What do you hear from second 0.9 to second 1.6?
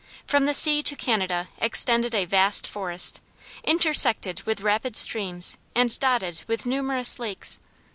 Canada